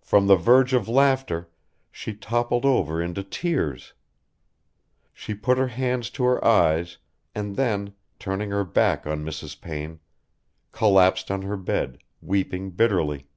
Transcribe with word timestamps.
From 0.00 0.26
the 0.26 0.34
verge 0.34 0.72
of 0.74 0.88
laughter 0.88 1.48
she 1.92 2.12
toppled 2.16 2.64
over 2.64 3.00
into 3.00 3.22
tears. 3.22 3.92
She 5.12 5.34
put 5.34 5.56
her 5.56 5.68
hands 5.68 6.10
to 6.18 6.24
her 6.24 6.44
eyes 6.44 6.98
and 7.32 7.54
then, 7.54 7.94
turning 8.18 8.50
her 8.50 8.64
back 8.64 9.06
on 9.06 9.24
Mrs. 9.24 9.60
Payne, 9.60 10.00
collapsed 10.72 11.30
on 11.30 11.42
her 11.42 11.56
bed, 11.56 11.98
weeping 12.20 12.72
bitterly. 12.72 13.28